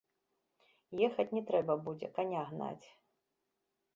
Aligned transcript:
Ехаць 1.07 1.27
не 1.37 1.43
трэба 1.51 1.73
будзе, 1.87 2.09
каня 2.17 2.41
гнаць. 2.53 2.87